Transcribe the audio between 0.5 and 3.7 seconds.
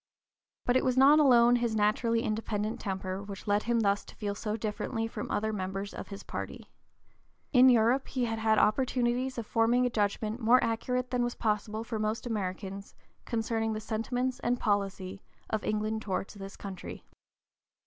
But it was not alone his naturally independent temper which led